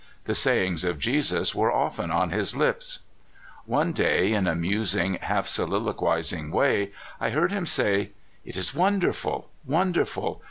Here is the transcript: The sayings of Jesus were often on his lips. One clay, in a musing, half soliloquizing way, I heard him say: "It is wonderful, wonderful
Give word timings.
The 0.25 0.33
sayings 0.33 0.83
of 0.83 0.97
Jesus 0.97 1.53
were 1.53 1.71
often 1.71 2.09
on 2.09 2.31
his 2.31 2.55
lips. 2.55 3.01
One 3.65 3.93
clay, 3.93 4.33
in 4.33 4.47
a 4.47 4.55
musing, 4.55 5.19
half 5.21 5.47
soliloquizing 5.47 6.49
way, 6.49 6.91
I 7.19 7.29
heard 7.29 7.51
him 7.51 7.67
say: 7.67 8.09
"It 8.43 8.57
is 8.57 8.73
wonderful, 8.73 9.51
wonderful 9.63 10.39